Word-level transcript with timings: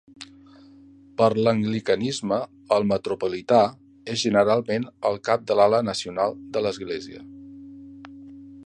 Per 1.21 1.25
a 1.33 1.43
l'anglicanisme, 1.47 2.39
el 2.77 2.87
metropolità 2.93 3.61
és 4.15 4.25
generalment 4.25 4.89
el 5.11 5.23
cap 5.31 5.45
de 5.53 5.61
l'ala 5.61 5.85
nacional 5.93 6.37
de 6.57 6.67
l'església. 6.69 7.25